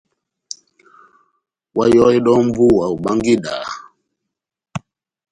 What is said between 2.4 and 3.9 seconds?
ó mbúwa, obángahi idaha.